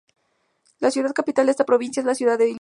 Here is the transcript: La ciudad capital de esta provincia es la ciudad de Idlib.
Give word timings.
La 0.79 0.89
ciudad 0.89 1.13
capital 1.13 1.45
de 1.45 1.51
esta 1.51 1.63
provincia 1.63 1.99
es 2.01 2.07
la 2.07 2.15
ciudad 2.15 2.39
de 2.39 2.45
Idlib. 2.49 2.57